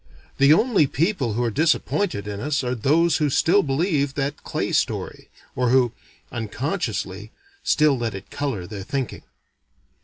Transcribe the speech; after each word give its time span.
The 0.39 0.51
only 0.51 0.87
people 0.87 1.33
who 1.33 1.43
are 1.43 1.51
disappointed 1.51 2.27
in 2.27 2.39
us 2.39 2.63
are 2.63 2.73
those 2.73 3.17
who 3.17 3.29
still 3.29 3.61
believe 3.61 4.15
that 4.15 4.43
clay 4.43 4.71
story. 4.71 5.29
Or 5.55 5.69
who 5.69 5.91
unconsciously 6.31 7.29
still 7.63 7.95
let 7.99 8.15
it 8.15 8.31
color 8.31 8.65
their 8.65 8.81
thinking. 8.81 9.21